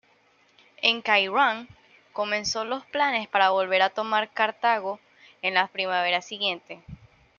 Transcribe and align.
En 0.81 1.03
Kairuán, 1.03 1.67
comenzó 2.11 2.65
los 2.65 2.83
planes 2.87 3.27
para 3.27 3.51
volver 3.51 3.83
a 3.83 3.91
tomar 3.91 4.31
Cartago 4.33 4.99
en 5.43 5.53
la 5.53 5.67
siguiente 6.23 6.77
primavera. 6.79 6.97